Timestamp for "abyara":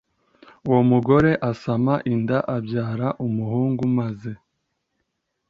2.55-3.07